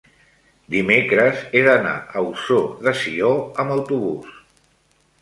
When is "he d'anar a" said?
1.59-2.25